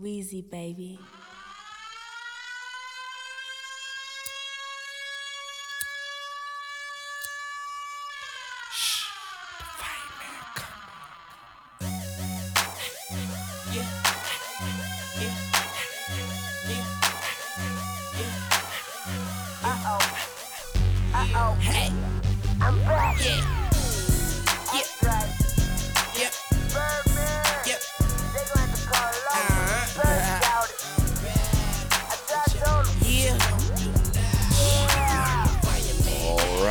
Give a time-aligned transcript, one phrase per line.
[0.00, 0.98] Wheezy baby.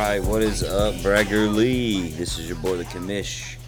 [0.08, 2.14] Right, what is up, Bragger League?
[2.14, 3.58] This is your boy, the Commish,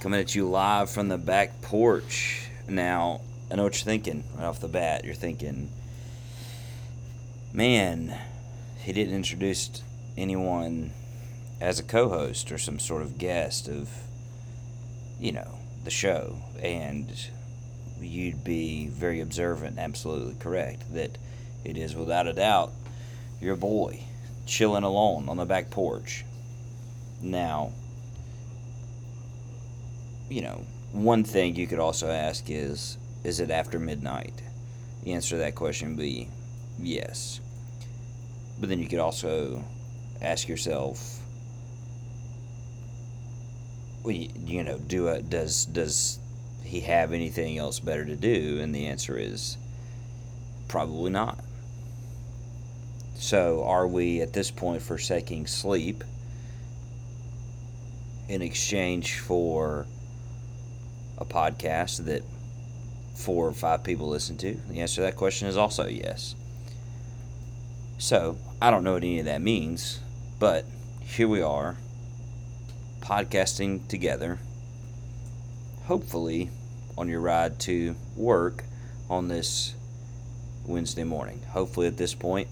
[0.00, 2.48] coming at you live from the back porch.
[2.66, 5.04] Now, I know what you're thinking right off the bat.
[5.04, 5.70] You're thinking,
[7.52, 8.18] man,
[8.80, 9.84] he didn't introduce
[10.16, 10.90] anyone
[11.60, 13.88] as a co host or some sort of guest of,
[15.20, 16.34] you know, the show.
[16.60, 17.14] And
[18.00, 21.16] you'd be very observant, absolutely correct, that
[21.62, 22.72] it is without a doubt
[23.40, 24.02] your boy
[24.50, 26.24] chilling alone on the back porch.
[27.22, 27.70] Now,
[30.28, 34.42] you know, one thing you could also ask is is it after midnight?
[35.04, 36.28] The answer to that question would be
[36.78, 37.40] yes.
[38.58, 39.64] But then you could also
[40.20, 41.18] ask yourself
[44.04, 46.18] you know, do a, does does
[46.64, 48.58] he have anything else better to do?
[48.60, 49.56] And the answer is
[50.68, 51.38] probably not.
[53.20, 56.04] So, are we at this point forsaking sleep
[58.30, 59.86] in exchange for
[61.18, 62.22] a podcast that
[63.14, 64.54] four or five people listen to?
[64.70, 66.34] The answer to that question is also yes.
[67.98, 70.00] So, I don't know what any of that means,
[70.38, 70.64] but
[71.02, 71.76] here we are,
[73.00, 74.38] podcasting together,
[75.84, 76.48] hopefully
[76.96, 78.64] on your ride to work
[79.10, 79.74] on this
[80.64, 81.42] Wednesday morning.
[81.50, 82.48] Hopefully, at this point,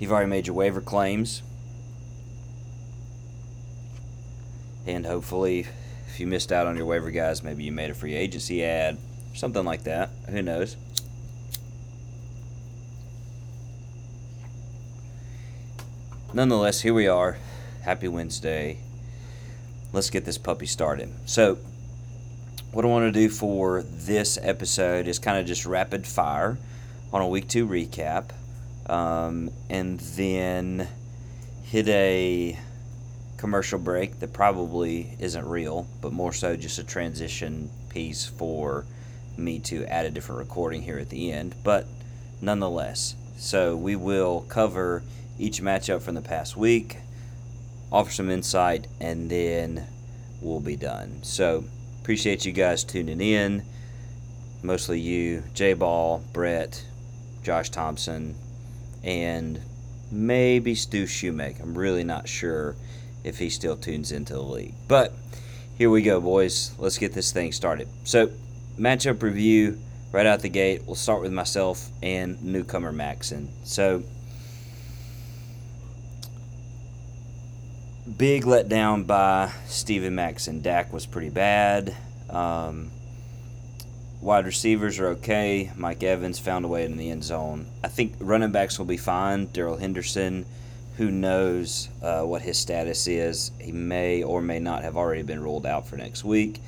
[0.00, 1.42] You've already made your waiver claims.
[4.86, 5.66] And hopefully,
[6.08, 8.96] if you missed out on your waiver guys, maybe you made a free agency ad,
[9.34, 10.08] something like that.
[10.30, 10.78] Who knows?
[16.32, 17.36] Nonetheless, here we are.
[17.82, 18.78] Happy Wednesday.
[19.92, 21.12] Let's get this puppy started.
[21.26, 21.58] So,
[22.72, 26.56] what I want to do for this episode is kind of just rapid fire
[27.12, 28.30] on a week two recap
[28.90, 30.88] um, and then
[31.62, 32.58] hit a
[33.36, 38.84] commercial break that probably isn't real, but more so just a transition piece for
[39.36, 41.54] me to add a different recording here at the end.
[41.62, 41.86] But
[42.42, 45.04] nonetheless, so we will cover
[45.38, 46.98] each matchup from the past week,
[47.92, 49.86] offer some insight, and then
[50.42, 51.22] we'll be done.
[51.22, 51.64] So
[52.02, 53.62] appreciate you guys tuning in.
[54.62, 56.84] Mostly you, J Ball, Brett,
[57.42, 58.34] Josh Thompson,
[59.02, 59.60] and
[60.10, 61.60] maybe Stu Shoemake.
[61.60, 62.76] I'm really not sure
[63.24, 64.74] if he still tunes into the league.
[64.88, 65.12] But
[65.76, 66.72] here we go, boys.
[66.78, 67.88] Let's get this thing started.
[68.04, 68.30] So,
[68.78, 69.78] matchup review
[70.12, 70.82] right out the gate.
[70.86, 73.48] We'll start with myself and newcomer Maxon.
[73.64, 74.02] So,
[78.16, 80.60] big letdown by Steven Maxon.
[80.60, 81.94] Dak was pretty bad.
[82.28, 82.90] Um,
[84.20, 85.72] Wide receivers are okay.
[85.76, 87.66] Mike Evans found a way in the end zone.
[87.82, 89.46] I think running backs will be fine.
[89.46, 90.44] Darrell Henderson,
[90.98, 93.50] who knows uh, what his status is.
[93.58, 96.60] He may or may not have already been ruled out for next week.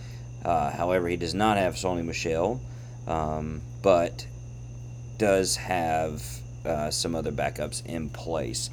[0.42, 2.58] Uh, however, he does not have Sony Michel,
[3.06, 4.26] um, but
[5.18, 6.24] does have
[6.64, 8.70] uh, some other backups in place.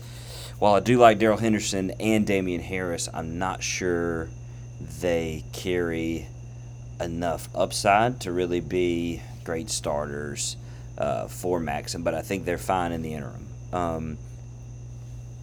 [0.58, 4.30] While I do like Darrell Henderson and Damien Harris, I'm not sure
[5.02, 6.28] they carry
[7.00, 10.58] enough upside to really be great starters
[10.98, 13.48] uh, for Maxon, but I think they're fine in the interim.
[13.72, 14.18] Um,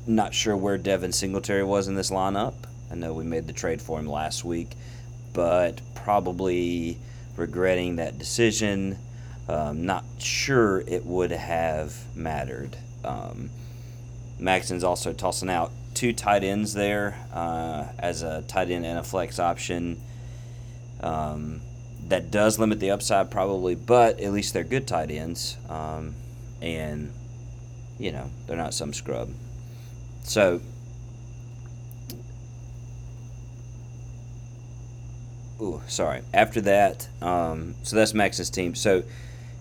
[0.07, 2.55] not sure where Devin Singletary was in this lineup.
[2.91, 4.71] I know we made the trade for him last week,
[5.33, 6.99] but probably
[7.37, 8.99] regretting that decision.
[9.49, 12.77] Um, not sure it would have mattered.
[13.05, 13.51] Um,
[14.39, 19.03] Maxon's also tossing out two tight ends there uh, as a tight end and a
[19.03, 20.01] flex option.
[21.01, 21.61] Um,
[22.09, 26.15] that does limit the upside probably, but at least they're good tight ends, um,
[26.63, 27.13] and
[27.99, 29.31] you know they're not some scrub.
[30.23, 30.61] So,
[35.61, 36.23] ooh, sorry.
[36.33, 38.75] After that, um, so that's Max's team.
[38.75, 39.03] So,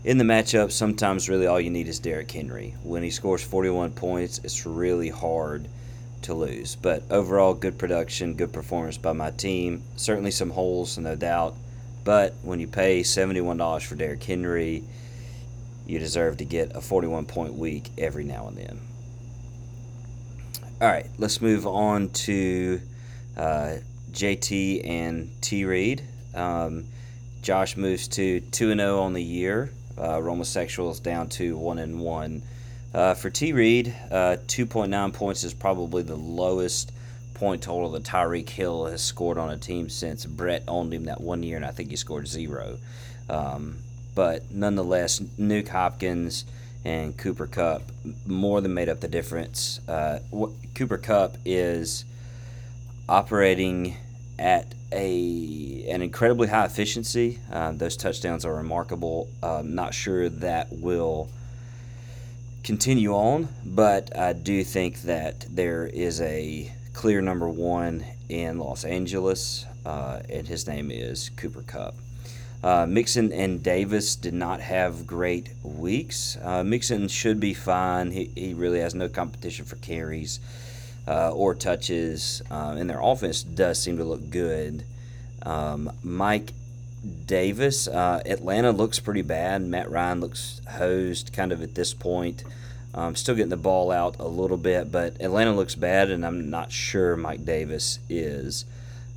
[0.03, 2.75] in the matchup, sometimes really all you need is Derrick Henry.
[2.83, 5.67] When he scores 41 points, it's really hard
[6.25, 6.75] to lose.
[6.75, 9.83] But overall, good production, good performance by my team.
[9.95, 11.55] Certainly some holes, no doubt.
[12.03, 14.83] But when you pay $71 for Derrick Henry,
[15.87, 18.79] you deserve to get a 41 point week every now and then.
[20.81, 22.81] All right, let's move on to
[23.37, 23.75] uh,
[24.11, 26.03] JT and T Reed.
[26.33, 26.85] Um,
[27.41, 29.71] Josh moves to 2 0 on the year.
[29.97, 32.41] Uh, Romosexuals down to 1 and 1.
[32.95, 36.93] Uh, for T Reed, uh, 2.9 points is probably the lowest
[37.33, 41.19] point total that Tyreek Hill has scored on a team since Brett owned him that
[41.19, 42.77] one year, and I think he scored zero.
[43.29, 43.79] Um,
[44.15, 46.45] but nonetheless, Nuk Hopkins
[46.85, 47.81] and Cooper Kupp
[48.25, 49.81] more than made up the difference.
[49.89, 50.19] Uh,
[50.73, 52.05] Cooper Kupp is
[53.09, 53.97] operating
[54.39, 57.39] at a an incredibly high efficiency.
[57.51, 59.27] Uh, those touchdowns are remarkable.
[59.43, 61.29] Um, not sure that will
[62.65, 68.83] continue on, but I do think that there is a clear number one in Los
[68.83, 71.93] Angeles, uh, and his name is Cooper Kupp.
[72.63, 76.39] Uh, Mixon and Davis did not have great weeks.
[76.41, 78.09] Uh, Mixon should be fine.
[78.09, 80.39] He, he really has no competition for carries
[81.07, 84.83] uh, or touches, uh, and their offense does seem to look good.
[85.43, 86.51] Um, Mike
[87.25, 89.61] Davis, uh, Atlanta looks pretty bad.
[89.61, 92.43] Matt Ryan looks hosed kind of at this point.
[92.93, 96.49] Um, still getting the ball out a little bit, but Atlanta looks bad, and I'm
[96.49, 98.65] not sure Mike Davis is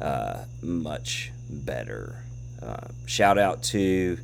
[0.00, 2.24] uh, much better.
[2.60, 4.18] Uh, shout out to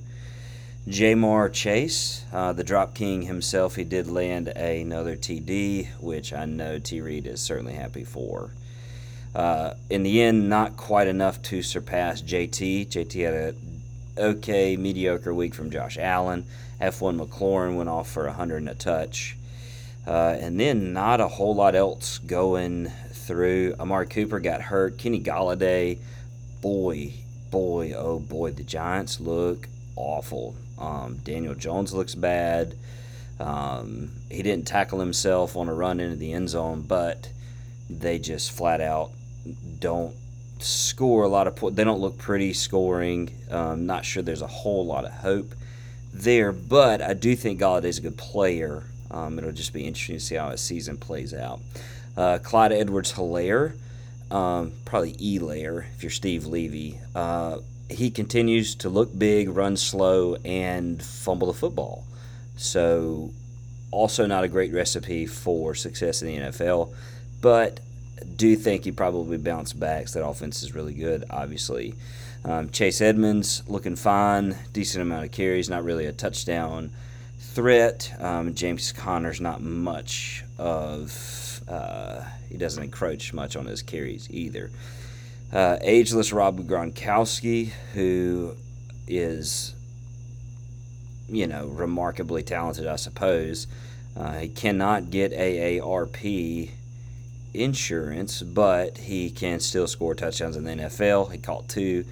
[0.89, 3.77] Ja'Marr Chase, uh, the drop king himself.
[3.77, 7.01] He did land another TD, which I know T.
[7.01, 8.51] Reed is certainly happy for.
[9.35, 12.89] Uh, in the end, not quite enough to surpass JT.
[12.89, 13.55] JT had a
[14.17, 16.47] okay, mediocre week from Josh Allen.
[16.81, 19.37] F1 McLaurin went off for 100 and a touch.
[20.07, 23.75] Uh, and then not a whole lot else going through.
[23.81, 24.99] Amari Cooper got hurt.
[24.99, 25.99] Kenny Golladay,
[26.61, 27.13] boy,
[27.51, 30.55] boy, oh boy, the Giants look awful.
[30.79, 32.75] Um, Daniel Jones looks bad.
[33.41, 37.31] Um, he didn't tackle himself on a run into the end zone, but
[37.89, 39.11] they just flat out
[39.79, 40.14] don't
[40.58, 41.76] score a lot of points.
[41.76, 43.31] They don't look pretty scoring.
[43.50, 45.55] Um, not sure there's a whole lot of hope
[46.12, 48.85] there, but I do think Golladay's a good player.
[49.11, 51.61] Um, it'll just be interesting to see how his season plays out.
[52.17, 53.75] Uh, Clyde Edwards Helaire
[54.31, 56.99] um, probably E layer if you're Steve Levy.
[57.14, 57.58] Uh,
[57.88, 62.05] he continues to look big, run slow, and fumble the football.
[62.56, 63.31] So,
[63.91, 66.93] also not a great recipe for success in the NFL,
[67.41, 67.81] but
[68.37, 70.09] do think he probably bounce back.
[70.09, 71.95] So that offense is really good, obviously.
[72.45, 76.91] Um, Chase Edmonds looking fine, decent amount of carries, not really a touchdown
[77.39, 78.13] threat.
[78.19, 84.71] Um, James Conner's not much of uh, he doesn't encroach much on his carries either.
[85.53, 88.55] Uh, ageless Rob Gronkowski, who
[89.07, 89.75] is,
[91.29, 93.67] you know, remarkably talented, I suppose.
[94.17, 96.71] Uh, he cannot get AARP
[97.55, 101.33] insurance, but he can still score touchdowns in the NFL.
[101.33, 102.05] He caught two.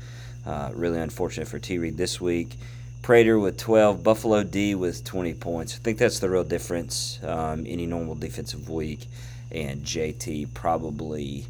[0.46, 1.78] Uh, really unfortunate for T.
[1.78, 2.56] Reed this week.
[3.02, 5.74] Prater with 12, Buffalo D with 20 points.
[5.74, 9.06] I think that's the real difference um, any normal defensive week
[9.52, 11.46] and JT probably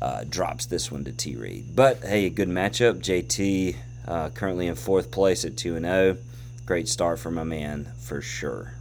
[0.00, 1.74] uh, drops this one to T Reed.
[1.74, 3.00] But hey, a good matchup.
[3.00, 3.76] JT
[4.08, 6.16] uh, currently in fourth place at 2 0.
[6.64, 8.75] Great start for my man for sure.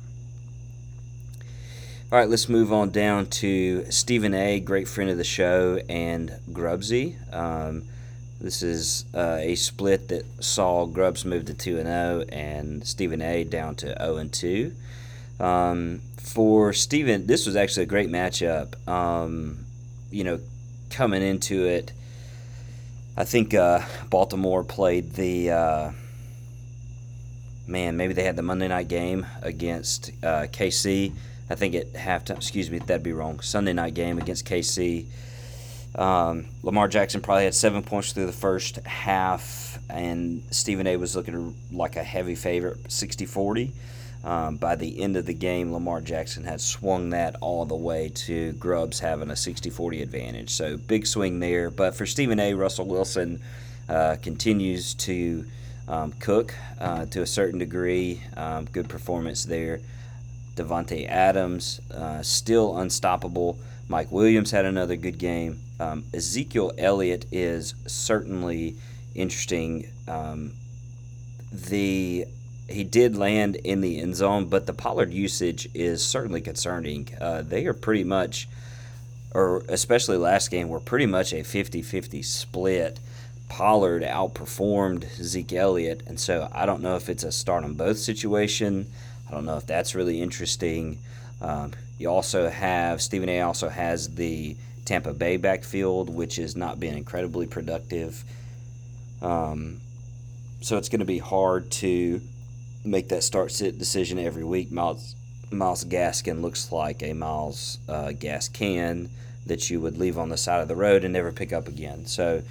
[2.15, 6.31] All right, let's move on down to Stephen A., great friend of the show, and
[6.49, 7.17] Grubsy.
[7.35, 7.83] Um,
[8.39, 13.43] this is uh, a split that saw Grubbs move to 2 0 and Stephen A.
[13.43, 14.73] down to 0 2.
[15.41, 18.87] Um, for Stephen, this was actually a great matchup.
[18.87, 19.65] Um,
[20.09, 20.39] you know,
[20.89, 21.91] coming into it,
[23.17, 25.51] I think uh, Baltimore played the.
[25.51, 25.91] Uh,
[27.67, 31.11] man, maybe they had the Monday night game against uh, KC.
[31.49, 33.39] I think at halftime, excuse me, that'd be wrong.
[33.39, 35.05] Sunday night game against KC.
[35.95, 41.15] Um, Lamar Jackson probably had seven points through the first half, and Stephen A was
[41.15, 43.71] looking like a heavy favorite, 60 40.
[44.25, 48.09] Um, by the end of the game, Lamar Jackson had swung that all the way
[48.09, 50.49] to Grubbs having a 60 40 advantage.
[50.49, 51.69] So big swing there.
[51.69, 53.39] But for Stephen A., Russell Wilson
[53.87, 55.45] uh, continues to
[55.87, 58.23] um, cook uh, to a certain degree.
[58.35, 59.79] Um, good performance there.
[60.55, 63.57] Davante Adams uh, still unstoppable.
[63.87, 65.59] Mike Williams had another good game.
[65.79, 68.75] Um, Ezekiel Elliott is certainly
[69.13, 69.87] interesting.
[70.07, 70.53] Um,
[71.51, 72.25] the
[72.67, 77.09] he did land in the end zone, but the Pollard usage is certainly concerning.
[77.21, 78.47] Uh, they are pretty much,
[79.33, 82.99] or especially last game, were pretty much a 50 50 split.
[83.49, 87.99] Pollard outperformed Zeke Elliott, and so I don't know if it's a start on both
[87.99, 88.87] situation.
[89.27, 90.99] I don't know if that's really interesting.
[91.41, 93.41] Um, you also have Stephen A.
[93.41, 94.55] also has the
[94.85, 98.23] Tampa Bay backfield, which has not been incredibly productive.
[99.21, 99.81] Um,
[100.61, 102.21] so it's going to be hard to
[102.83, 104.71] make that start sit decision every week.
[104.71, 105.15] Miles
[105.51, 109.09] Myles Gaskin looks like a Miles uh, gas can
[109.45, 112.05] that you would leave on the side of the road and never pick up again.
[112.05, 112.41] So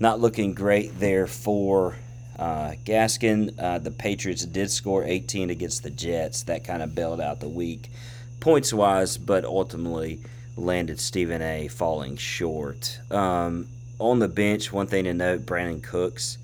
[0.00, 1.96] not looking great there for
[2.38, 3.54] uh, Gaskin.
[3.58, 6.42] Uh, the Patriots did score 18 against the Jets.
[6.44, 7.90] That kind of bailed out the week
[8.44, 10.20] points wise, but ultimately
[10.56, 11.68] landed Stephen A.
[11.68, 13.00] falling short.
[13.10, 16.36] Um, on the bench, one thing to note Brandin Cooks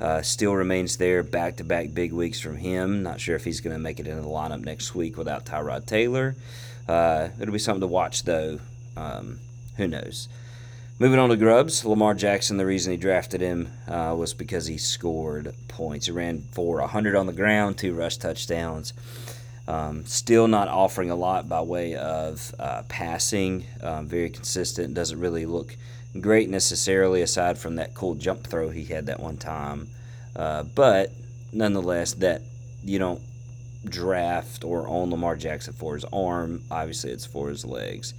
[0.00, 3.02] uh, still remains there, back to back big weeks from him.
[3.02, 5.86] Not sure if he's going to make it into the lineup next week without Tyrod
[5.86, 6.36] Taylor.
[6.88, 8.58] Uh, it'll be something to watch, though.
[8.96, 9.38] Um,
[9.76, 10.28] who knows?
[10.98, 14.78] Moving on to Grubbs, Lamar Jackson, the reason he drafted him uh, was because he
[14.78, 16.06] scored points.
[16.06, 18.94] He ran for 100 on the ground, two rush touchdowns.
[19.68, 23.66] Um, still not offering a lot by way of uh, passing.
[23.82, 24.94] Um, very consistent.
[24.94, 25.76] Doesn't really look
[26.18, 29.88] great necessarily, aside from that cool jump throw he had that one time.
[30.34, 31.12] Uh, but
[31.52, 32.40] nonetheless, that
[32.82, 33.20] you don't
[33.84, 36.64] draft or own Lamar Jackson for his arm.
[36.70, 38.14] Obviously, it's for his legs.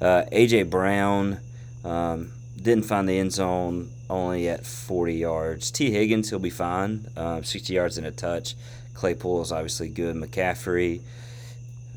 [0.00, 1.40] Uh, AJ Brown
[1.84, 5.70] um, didn't find the end zone only at 40 yards.
[5.70, 7.06] Tee Higgins, he'll be fine.
[7.16, 8.54] Uh, 60 yards and a touch.
[8.94, 10.16] Claypool is obviously good.
[10.16, 11.00] McCaffrey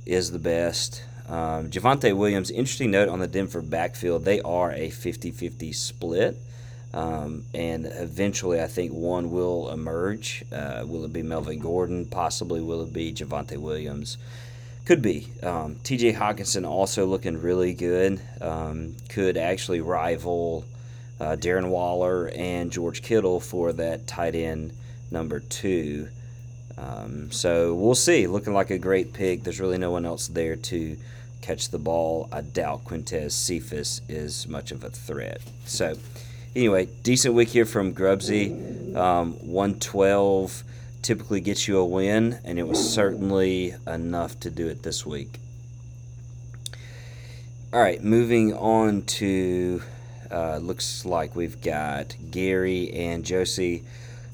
[0.05, 1.03] is the best.
[1.27, 6.37] Um, Javonte Williams, interesting note on the Denver backfield, they are a 50 50 split.
[6.93, 10.45] Um, and eventually, I think one will emerge.
[10.51, 12.05] Uh, will it be Melvin Gordon?
[12.05, 14.17] Possibly will it be Javonte Williams?
[14.87, 15.27] Could be.
[15.43, 18.21] Um, TJ Hockenson also looking really good.
[18.39, 20.63] Um, could actually rival
[21.19, 24.71] uh, Darren Waller and George Kittle for that tight end
[25.11, 26.07] number two.
[26.77, 28.27] Um, so we'll see.
[28.27, 29.43] Looking like a great pick.
[29.43, 30.95] There's really no one else there to
[31.41, 32.29] catch the ball.
[32.31, 35.41] I doubt Quintez Cephus is much of a threat.
[35.65, 35.97] So,
[36.55, 38.95] anyway, decent week here from Grubsy.
[38.95, 40.63] Um, 112
[41.07, 45.39] typically gets you a win, and it was certainly enough to do it this week.
[47.71, 49.81] All right, moving on to
[50.29, 53.85] uh, looks like we've got Gary and Josie.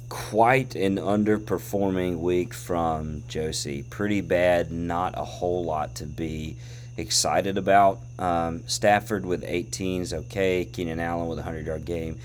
[0.10, 3.84] Quite an underperforming week from Josie.
[3.84, 6.56] Pretty bad, not a whole lot to be
[6.98, 8.00] excited about.
[8.18, 10.66] Um, Stafford with 18 is okay.
[10.66, 12.20] Keenan Allen with a 100 yard game.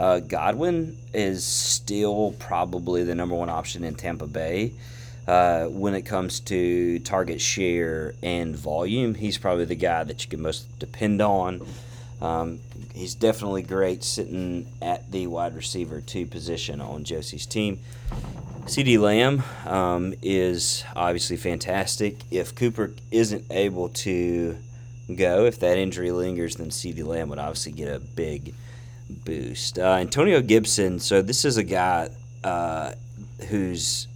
[0.00, 4.72] Uh, Godwin is still probably the number one option in Tampa Bay.
[5.28, 10.30] Uh, when it comes to target share and volume, he's probably the guy that you
[10.30, 11.66] can most depend on.
[12.22, 12.60] Um,
[12.94, 17.78] he's definitely great sitting at the wide receiver two position on Josie's team.
[18.64, 22.16] CD Lamb um, is obviously fantastic.
[22.30, 24.56] If Cooper isn't able to
[25.14, 28.54] go, if that injury lingers, then CD Lamb would obviously get a big
[29.10, 29.78] boost.
[29.78, 32.08] Uh, Antonio Gibson, so this is a guy
[32.44, 32.92] uh,
[33.48, 34.06] who's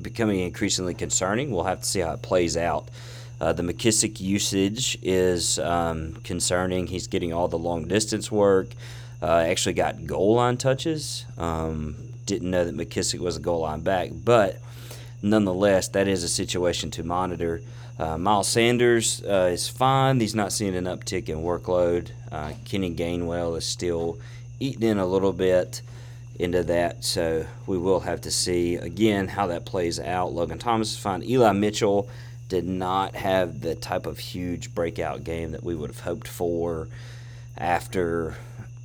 [0.00, 1.50] becoming increasingly concerning.
[1.50, 2.88] We'll have to see how it plays out.
[3.40, 6.86] Uh, the McKissic usage is um, concerning.
[6.86, 8.68] He's getting all the long distance work.
[9.20, 11.24] Uh, actually got goal line touches.
[11.36, 14.60] Um, didn't know that McKissic was a goal line back, but
[15.22, 17.60] nonetheless, that is a situation to monitor.
[17.98, 20.20] Uh, Miles Sanders uh, is fine.
[20.20, 22.10] He's not seeing an uptick in workload.
[22.34, 24.18] Uh, Kenny Gainwell is still
[24.58, 25.82] eating in a little bit
[26.36, 30.32] into that, so we will have to see again how that plays out.
[30.32, 31.22] Logan Thomas is fine.
[31.22, 32.08] Eli Mitchell
[32.48, 36.88] did not have the type of huge breakout game that we would have hoped for
[37.56, 38.34] after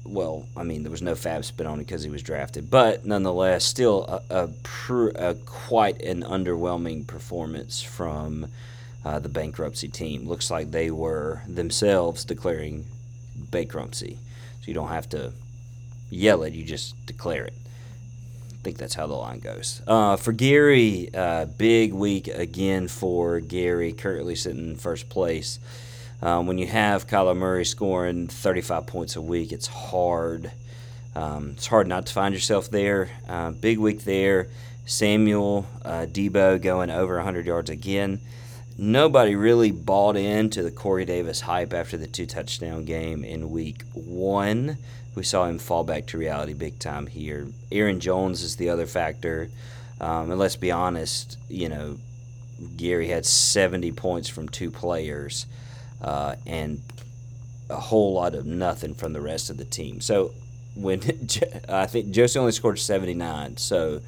[0.05, 3.03] well, I mean, there was no fab spit on it because he was drafted, but
[3.03, 8.47] nonetheless, still a, a, pr- a quite an underwhelming performance from
[9.03, 10.27] uh, the bankruptcy team.
[10.27, 12.85] Looks like they were themselves declaring
[13.51, 14.17] bankruptcy,
[14.61, 15.33] so you don't have to
[16.09, 17.53] yell it; you just declare it.
[18.59, 19.81] I think that's how the line goes.
[19.87, 25.59] Uh, for Gary, uh, big week again for Gary, currently sitting in first place.
[26.21, 30.51] Um, when you have Kyler Murray scoring 35 points a week, it's hard.
[31.15, 33.09] Um, it's hard not to find yourself there.
[33.27, 34.47] Uh, big week there.
[34.85, 38.19] Samuel uh, Deebo going over 100 yards again.
[38.81, 43.83] Nobody really bought into the Corey Davis hype after the two touchdown game in week
[43.93, 44.77] one.
[45.15, 47.49] We saw him fall back to reality big time here.
[47.73, 49.49] Aaron Jones is the other factor.
[49.99, 51.97] Um, and let's be honest, you know,
[52.77, 55.45] Gary had 70 points from two players
[56.01, 56.81] uh, and
[57.69, 59.99] a whole lot of nothing from the rest of the team.
[59.99, 60.31] So
[60.75, 61.01] when
[61.67, 63.99] I think Josie only scored 79, so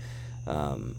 [0.48, 0.96] um,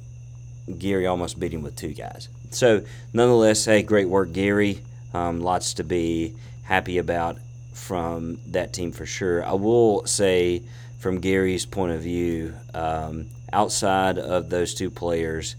[0.78, 2.28] Gary almost beat him with two guys.
[2.54, 2.82] So,
[3.12, 4.80] nonetheless, hey, great work, Gary.
[5.14, 7.38] Um, lots to be happy about
[7.72, 9.44] from that team for sure.
[9.44, 10.62] I will say,
[10.98, 15.56] from Gary's point of view, um, outside of those two players,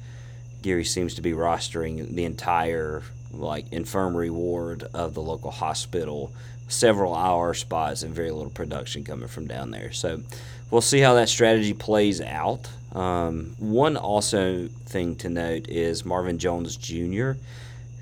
[0.61, 6.31] Gary seems to be rostering the entire like infirmary ward of the local hospital.
[6.67, 9.91] Several hour spots and very little production coming from down there.
[9.91, 10.21] So
[10.71, 12.69] we'll see how that strategy plays out.
[12.93, 17.33] Um, one also thing to note is Marvin Jones Jr.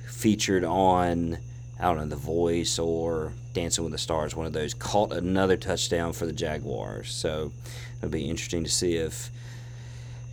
[0.07, 1.37] featured on
[1.81, 5.57] I don't know The Voice or Dancing with the Stars, one of those, caught another
[5.57, 7.11] touchdown for the Jaguars.
[7.11, 7.51] So
[7.97, 9.31] it'll be interesting to see if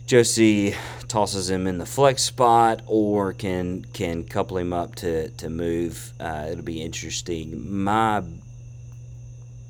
[0.05, 0.75] Josie
[1.07, 6.13] tosses him in the flex spot or can can couple him up to to move.
[6.19, 7.83] Uh, it'll be interesting.
[7.83, 8.23] My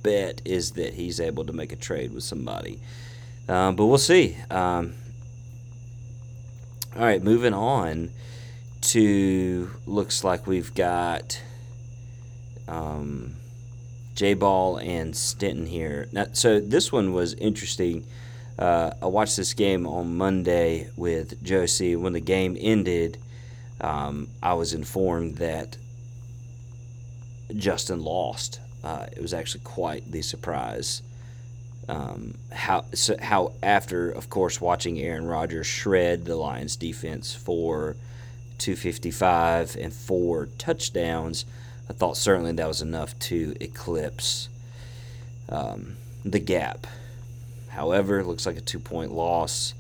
[0.04, 2.80] bet is that he's able to make a trade with somebody,
[3.50, 4.38] um, but we'll see.
[4.50, 4.94] Um,
[6.96, 8.12] all right, moving on
[8.82, 11.42] to looks like we've got
[12.68, 13.36] um,
[14.16, 16.08] J Ball and Stinton here.
[16.12, 18.06] Now, so this one was interesting.
[18.58, 21.96] Uh, I watched this game on Monday with Josie.
[21.96, 23.18] When the game ended,
[23.82, 25.78] um, I was informed that
[27.56, 28.60] Justin lost.
[28.84, 31.02] Uh, it was actually quite the surprise.
[31.90, 37.96] Um, how so how after of course watching Aaron Rodgers shred the Lions defense for
[38.60, 41.46] 255 and four touchdowns,
[41.90, 44.50] I thought certainly that was enough to eclipse
[45.50, 46.86] um, the gap
[47.70, 49.74] However, looks like a two point loss.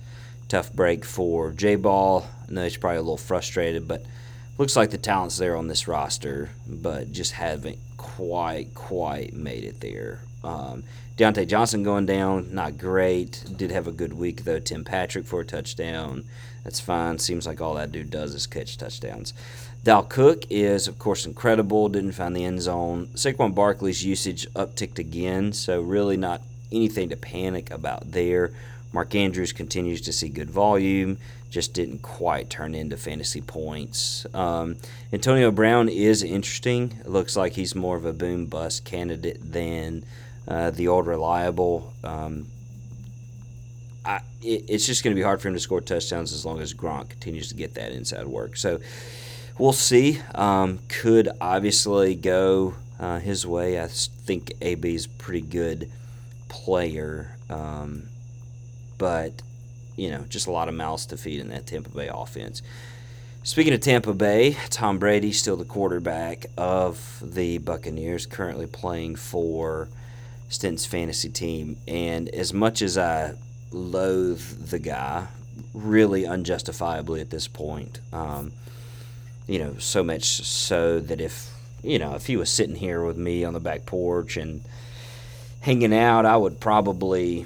[0.47, 2.25] Tough break for J Ball.
[2.47, 4.03] I know he's probably a little frustrated, but
[4.57, 9.79] looks like the talent's there on this roster, but just haven't quite, quite made it
[9.81, 10.21] there.
[10.43, 10.83] Um,
[11.17, 13.43] Diontae Johnson going down, not great.
[13.57, 14.59] Did have a good week, though.
[14.59, 16.23] Tim Patrick for a touchdown.
[16.63, 17.19] That's fine.
[17.19, 19.33] Seems like all that dude does is catch touchdowns.
[19.83, 21.89] Dal Cook is, of course, incredible.
[21.89, 23.07] Didn't find the end zone.
[23.15, 28.51] Saquon Barkley's usage upticked again, so really not anything to panic about there.
[28.91, 31.17] Mark Andrews continues to see good volume,
[31.49, 34.25] just didn't quite turn into fantasy points.
[34.33, 34.77] Um,
[35.13, 36.99] Antonio Brown is interesting.
[37.05, 40.03] Looks like he's more of a boom bust candidate than
[40.49, 41.93] uh, the old reliable.
[42.03, 42.47] Um,
[44.03, 46.59] I, it, it's just going to be hard for him to score touchdowns as long
[46.59, 48.57] as Gronk continues to get that inside work.
[48.57, 48.79] So
[49.57, 50.19] we'll see.
[50.33, 53.79] Um, could obviously go uh, his way.
[53.79, 55.89] I think AB is pretty good
[56.49, 58.03] player, um,
[58.97, 59.41] but
[59.95, 62.61] you know, just a lot of mouths to feed in that Tampa Bay offense.
[63.43, 69.89] Speaking of Tampa Bay, Tom Brady still the quarterback of the Buccaneers, currently playing for
[70.49, 71.77] Stinton's fantasy team.
[71.87, 73.33] And as much as I
[73.71, 75.27] loathe the guy,
[75.73, 78.51] really unjustifiably at this point, um,
[79.47, 83.17] you know, so much so that if you know if he was sitting here with
[83.17, 84.61] me on the back porch and
[85.61, 87.45] hanging out, I would probably,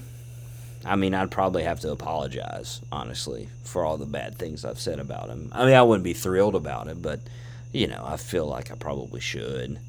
[0.85, 4.99] I mean, I'd probably have to apologize, honestly, for all the bad things I've said
[4.99, 5.49] about him.
[5.51, 7.19] I mean, I wouldn't be thrilled about it, but,
[7.71, 9.79] you know, I feel like I probably should.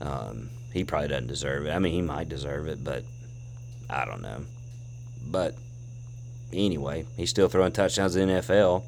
[0.00, 1.70] Um, he probably doesn't deserve it.
[1.70, 3.04] I mean, he might deserve it, but
[3.88, 4.44] I don't know.
[5.24, 5.54] But
[6.52, 8.82] anyway, he's still throwing touchdowns in the NFL.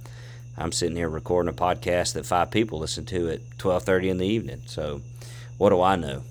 [0.58, 4.26] I'm sitting here recording a podcast that five people listen to at 12:30 in the
[4.26, 4.62] evening.
[4.66, 5.00] So,
[5.58, 6.22] what do I know?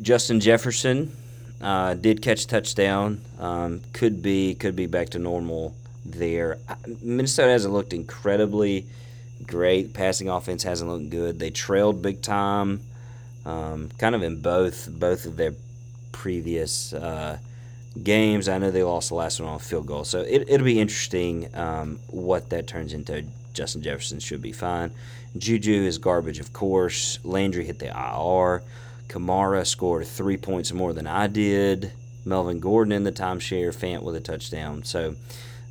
[0.00, 1.16] Justin Jefferson
[1.60, 3.22] uh, did catch touchdown.
[3.40, 6.58] Um, could be could be back to normal there.
[7.02, 8.86] Minnesota hasn't looked incredibly
[9.46, 9.94] great.
[9.94, 11.38] Passing offense hasn't looked good.
[11.38, 12.80] They trailed big time,
[13.44, 15.54] um, kind of in both both of their
[16.12, 17.38] previous uh,
[18.02, 18.48] games.
[18.48, 20.80] I know they lost the last one on a field goal, so it, it'll be
[20.80, 23.24] interesting um, what that turns into.
[23.52, 24.92] Justin Jefferson should be fine.
[25.36, 27.18] Juju is garbage, of course.
[27.22, 28.62] Landry hit the IR.
[29.08, 31.92] Kamara scored three points more than I did.
[32.24, 34.84] Melvin Gordon in the timeshare, Fant with a touchdown.
[34.84, 35.16] So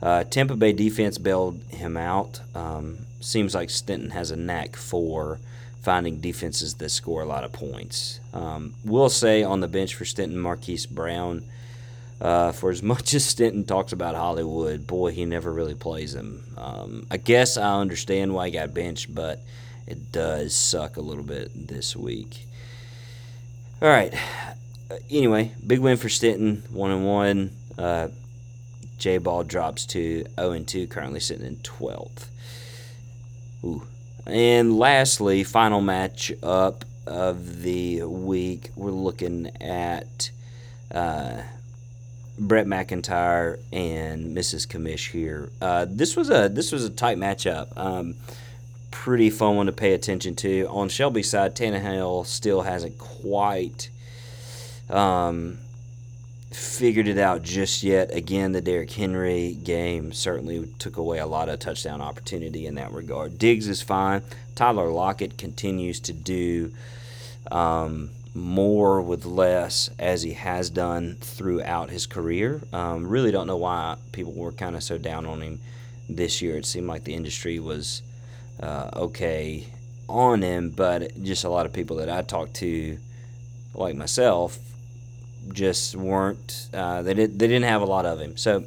[0.01, 2.41] uh, Tampa Bay defense bailed him out.
[2.55, 5.39] Um, seems like Stinton has a knack for
[5.81, 8.19] finding defenses that score a lot of points.
[8.33, 11.43] Um, we'll say on the bench for Stinton, Marquise Brown.
[12.19, 16.43] Uh, for as much as Stinton talks about Hollywood, boy, he never really plays him.
[16.57, 19.39] Um, I guess I understand why he got benched, but
[19.87, 22.45] it does suck a little bit this week.
[23.81, 24.13] All right.
[25.09, 27.51] Anyway, big win for Stinton, one and one.
[27.77, 28.09] Uh,
[29.01, 32.27] J Ball drops to 0 and 2, currently sitting in 12th.
[33.63, 33.81] Ooh.
[34.27, 40.29] And lastly, final match up of the week, we're looking at
[40.93, 41.41] uh,
[42.37, 44.67] Brett McIntyre and Mrs.
[44.67, 45.49] Commish here.
[45.59, 47.75] Uh, this was a this was a tight matchup.
[47.75, 48.13] Um,
[48.91, 50.67] pretty fun one to pay attention to.
[50.69, 53.89] On Shelby's side, Tannehill still hasn't quite
[54.91, 55.57] um,
[56.51, 58.13] figured it out just yet.
[58.13, 62.91] Again, the Derrick Henry game certainly took away a lot of touchdown opportunity in that
[62.91, 63.39] regard.
[63.39, 64.21] Diggs is fine.
[64.55, 66.71] Tyler Lockett continues to do
[67.51, 72.61] um, more with less as he has done throughout his career.
[72.73, 75.59] Um, really don't know why people were kind of so down on him
[76.09, 76.57] this year.
[76.57, 78.01] It seemed like the industry was
[78.61, 79.67] uh, okay
[80.09, 82.97] on him, but just a lot of people that I talked to,
[83.73, 84.59] like myself,
[85.51, 86.69] just weren't.
[86.73, 87.39] Uh, they did.
[87.39, 88.38] They didn't have a lot of him.
[88.38, 88.65] So.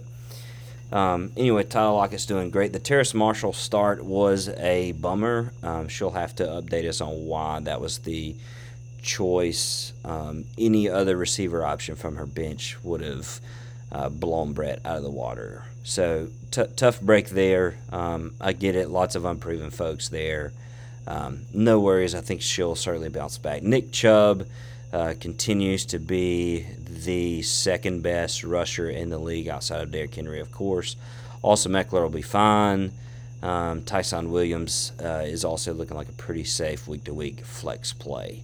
[0.93, 2.73] Um, anyway, Tyler Lockett's doing great.
[2.73, 5.53] The Terrace Marshall start was a bummer.
[5.61, 8.37] Um, she'll have to update us on why that was the
[9.03, 9.93] choice.
[10.05, 13.41] Um, any other receiver option from her bench would have
[13.93, 15.65] uh, blown Brett out of the water.
[15.85, 17.77] So t- tough break there.
[17.93, 18.89] Um, I get it.
[18.89, 20.53] Lots of unproven folks there.
[21.07, 22.15] Um, no worries.
[22.15, 23.63] I think she'll certainly bounce back.
[23.63, 24.47] Nick Chubb
[24.95, 30.39] uh, continues to be the second best rusher in the league outside of Derrick Henry,
[30.39, 30.95] of course.
[31.43, 32.93] Also, Meckler will be fine.
[33.43, 37.93] Um, Ty'Son Williams uh, is also looking like a pretty safe week to week flex
[37.93, 38.43] play.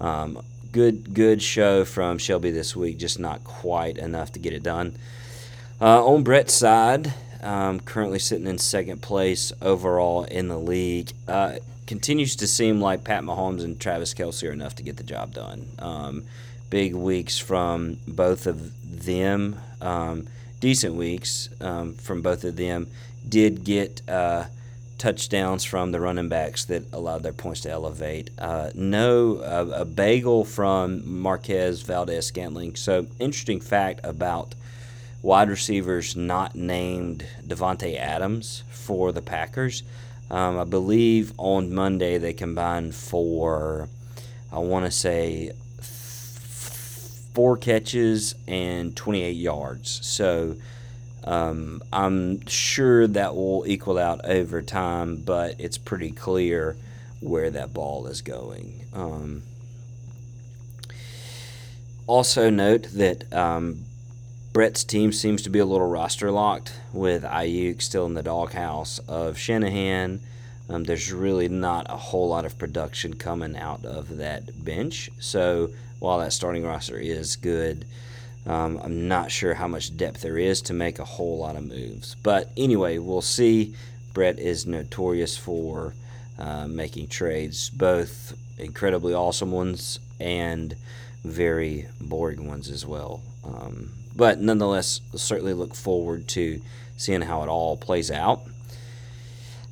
[0.00, 4.62] Um, good good show from Shelby this week, just not quite enough to get it
[4.62, 4.94] done.
[5.80, 11.10] Uh, on Brett's side, um, currently sitting in second place overall in the league.
[11.26, 11.56] Uh,
[11.88, 15.32] continues to seem like Pat Mahomes and Travis Kelce are enough to get the job
[15.32, 15.66] done.
[15.78, 16.24] Um,
[16.68, 20.28] big weeks from both of them, um,
[20.60, 22.88] decent weeks um, from both of them.
[23.26, 24.44] Did get uh,
[24.98, 28.28] touchdowns from the running backs that allowed their points to elevate.
[28.38, 32.76] Uh, no, a, a bagel from Marquez Valdes Scantling.
[32.76, 34.54] So, interesting fact about
[35.22, 39.82] wide receivers not named Davante Adams for the Packers.
[40.30, 43.88] Um, I believe on Monday they combined for,
[44.52, 45.52] I want to say,
[47.34, 50.04] four catches and 28 yards.
[50.06, 50.56] So
[51.24, 56.76] um, I'm sure that will equal out over time, but it's pretty clear
[57.20, 58.86] where that ball is going.
[58.94, 59.42] Um,
[62.06, 63.84] also, note that um,
[64.58, 68.98] Brett's team seems to be a little roster locked with Aiyuk still in the doghouse
[69.06, 70.18] of Shanahan.
[70.68, 75.10] Um, there's really not a whole lot of production coming out of that bench.
[75.20, 77.84] So while that starting roster is good,
[78.46, 81.62] um, I'm not sure how much depth there is to make a whole lot of
[81.62, 82.16] moves.
[82.24, 83.76] But anyway, we'll see.
[84.12, 85.94] Brett is notorious for
[86.36, 90.74] uh, making trades, both incredibly awesome ones and
[91.22, 93.22] very boring ones as well.
[93.44, 96.60] Um, but nonetheless, certainly look forward to
[96.96, 98.42] seeing how it all plays out.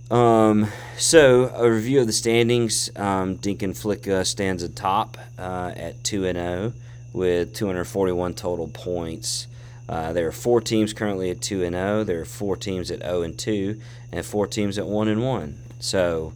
[0.08, 2.88] Um, so a review of the standings.
[2.94, 6.72] Um, Dinkin Flicka stands atop uh, at two and zero
[7.12, 9.48] with 241 total points.
[9.88, 12.04] Uh, there are four teams currently at two and zero.
[12.04, 13.80] There are four teams at zero and two,
[14.12, 15.58] and four teams at one and one.
[15.80, 16.34] So,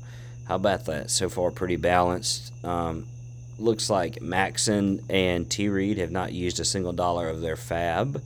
[0.49, 1.13] how about that?
[1.13, 2.53] So far, pretty balanced.
[2.65, 3.07] Um,
[3.61, 5.69] looks like Maxon and T.
[5.69, 8.23] Reed have not used a single dollar of their fab.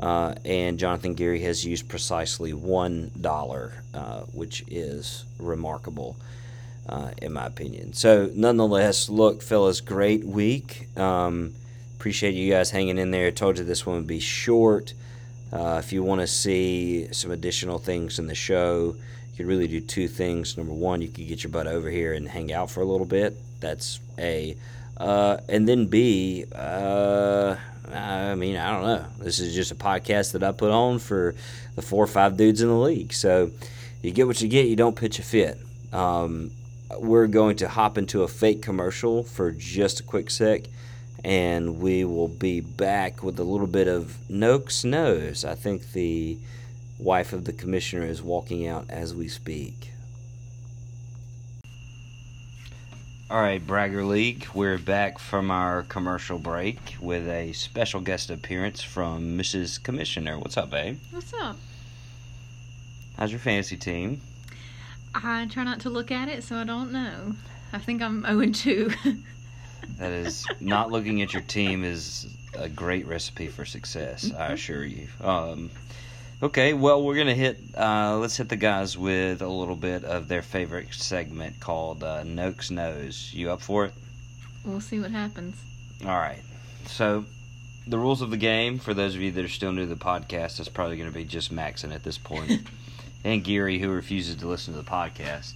[0.00, 6.16] Uh, and Jonathan Geary has used precisely one dollar, uh, which is remarkable,
[6.88, 7.92] uh, in my opinion.
[7.92, 10.88] So, nonetheless, look, fellas, great week.
[10.96, 11.54] Um,
[11.98, 13.30] appreciate you guys hanging in there.
[13.30, 14.94] Told you this one would be short.
[15.52, 18.96] Uh, if you want to see some additional things in the show,
[19.32, 20.56] you could really do two things.
[20.56, 23.06] Number one, you could get your butt over here and hang out for a little
[23.06, 23.36] bit.
[23.60, 24.56] That's A.
[24.96, 27.56] Uh, and then B, uh,
[27.92, 29.06] I mean, I don't know.
[29.24, 31.34] This is just a podcast that I put on for
[31.74, 33.12] the four or five dudes in the league.
[33.12, 33.50] So
[34.02, 35.58] you get what you get, you don't pitch a fit.
[35.92, 36.50] Um,
[36.98, 40.62] we're going to hop into a fake commercial for just a quick sec,
[41.24, 45.44] and we will be back with a little bit of Noakes Knows.
[45.44, 46.36] I think the
[47.02, 49.90] wife of the commissioner is walking out as we speak.
[53.28, 58.82] All right, Bragger League, we're back from our commercial break with a special guest appearance
[58.82, 59.82] from Mrs.
[59.82, 60.38] Commissioner.
[60.38, 60.98] What's up, babe?
[61.10, 61.56] What's up?
[63.16, 64.20] How's your fantasy team?
[65.14, 67.34] I try not to look at it, so I don't know.
[67.72, 68.90] I think I'm 0 and 2.
[69.98, 74.32] That is not looking at your team is a great recipe for success.
[74.32, 75.08] I assure you.
[75.20, 75.70] Um,
[76.42, 77.58] okay, well we're gonna hit.
[77.76, 82.22] Uh, let's hit the guys with a little bit of their favorite segment called uh,
[82.24, 83.32] Noakes Knows.
[83.32, 83.92] You up for it?
[84.64, 85.56] we'll see what happens.
[86.04, 86.42] All right.
[86.86, 87.24] So
[87.86, 89.96] the rules of the game for those of you that are still new to the
[89.96, 92.62] podcast is probably going to be just Maxon at this point,
[93.24, 95.54] and Geary who refuses to listen to the podcast.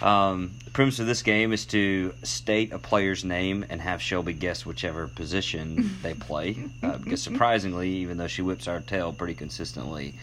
[0.00, 4.32] Um, the premise of this game is to state a player's name and have Shelby
[4.32, 6.56] guess whichever position they play.
[6.82, 10.14] Uh, because surprisingly, even though she whips our tail pretty consistently,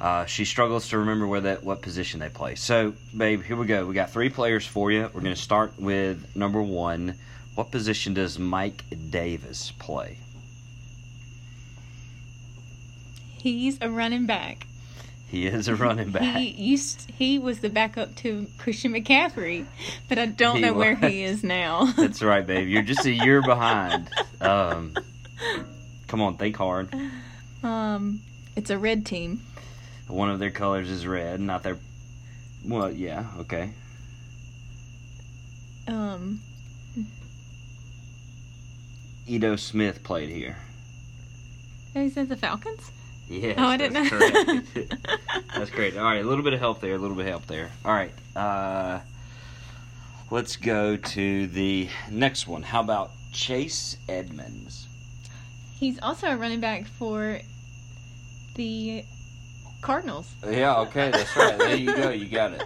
[0.00, 2.54] uh, she struggles to remember where that what position they play.
[2.54, 3.86] So, babe, here we go.
[3.86, 5.02] We got three players for you.
[5.12, 7.16] We're going to start with number one.
[7.54, 10.18] What position does Mike Davis play?
[13.38, 14.66] He's a running back.
[15.28, 16.36] He is a running back.
[16.36, 19.66] He used he was the backup to Christian McCaffrey,
[20.08, 21.86] but I don't He know where he is now.
[21.96, 22.68] That's right, babe.
[22.68, 24.08] You're just a year behind.
[24.40, 24.94] Um,
[26.06, 26.94] come on, think hard.
[27.62, 28.20] um,
[28.54, 29.40] it's a red team.
[30.06, 31.78] One of their colors is red, not their.
[32.64, 33.70] Well, yeah, okay.
[35.88, 36.40] Um,
[39.26, 40.58] Ito Smith played here.
[41.94, 42.90] is that the Falcons?
[43.28, 44.84] Yes, Oh, I didn't that's know.
[45.56, 45.96] that's great.
[45.96, 46.94] All right, a little bit of help there.
[46.94, 47.70] A little bit of help there.
[47.84, 48.12] All right.
[48.36, 49.00] Uh,
[50.30, 52.62] let's go to the next one.
[52.62, 54.88] How about Chase Edmonds?
[55.78, 57.40] He's also a running back for
[58.56, 59.04] the
[59.80, 60.30] Cardinals.
[60.48, 60.76] Yeah.
[60.80, 61.58] Okay, that's right.
[61.58, 62.10] There you go.
[62.10, 62.64] You got it.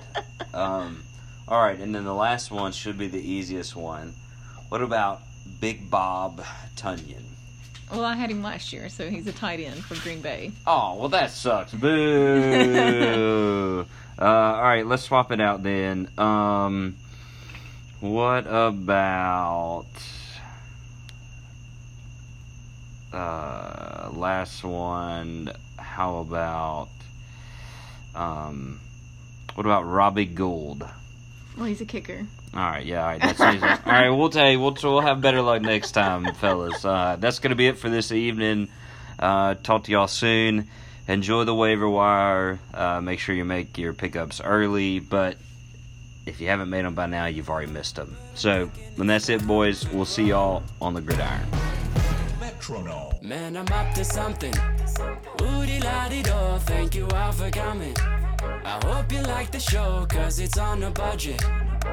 [0.54, 1.02] Um,
[1.46, 4.12] all right, and then the last one should be the easiest one.
[4.68, 5.22] What about
[5.60, 6.42] Big Bob
[6.76, 7.22] Tonyan?
[7.90, 10.52] Well, I had him last year, so he's a tight end for Green Bay.
[10.66, 11.72] Oh, well, that sucks.
[11.72, 13.86] Boo.
[14.18, 16.08] uh, all right, let's swap it out then.
[16.18, 16.96] Um,
[18.00, 19.86] what about
[23.12, 25.50] uh, last one?
[25.76, 26.88] How about
[28.14, 28.80] um,
[29.54, 30.86] what about Robbie Gould?
[31.58, 32.24] Well, he's a kicker.
[32.54, 33.66] All right, yeah, all right, that's easy.
[33.66, 36.84] all right, we'll tell you, we'll we'll have better luck next time, fellas.
[36.84, 38.68] Uh, that's gonna be it for this evening.
[39.18, 40.68] Uh, talk to y'all soon.
[41.08, 42.60] Enjoy the waiver wire.
[42.72, 45.36] Uh, make sure you make your pickups early, but
[46.26, 48.16] if you haven't made them by now, you've already missed them.
[48.34, 49.88] So, and that's it, boys.
[49.88, 51.44] We'll see y'all on the gridiron.
[52.38, 53.14] Metronome.
[53.20, 54.54] Man, I'm up to something.
[55.40, 57.94] Woody la di do, thank you all for coming.
[58.42, 61.42] I hope you like the show, cause it's on a budget.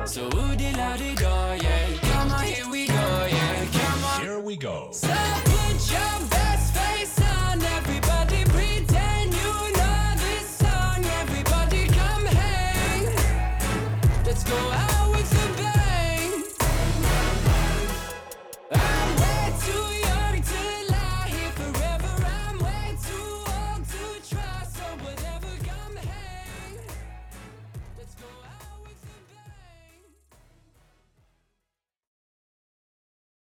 [0.06, 1.98] So woody la di do, yeah.
[2.02, 3.66] Come on, here we go, yeah.
[3.72, 4.22] Come on.
[4.22, 4.90] Here we go.
[4.92, 6.45] So put your